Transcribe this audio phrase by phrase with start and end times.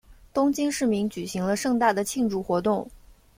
[0.33, 2.89] 东京市民举行了盛大的庆祝活动。